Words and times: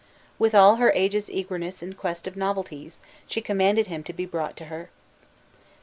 With 0.39 0.55
all 0.55 0.77
her 0.77 0.91
age's 0.95 1.29
eagerness 1.29 1.83
in 1.83 1.93
quest 1.93 2.25
of 2.25 2.35
novelties, 2.35 2.97
she 3.27 3.39
commanded 3.39 3.85
him 3.85 4.01
to 4.05 4.13
be 4.13 4.25
brought 4.25 4.57
to 4.57 4.65
her. 4.65 4.89